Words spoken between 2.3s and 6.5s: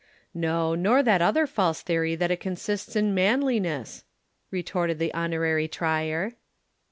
it consists in manliness," retorted the Honorary Trier.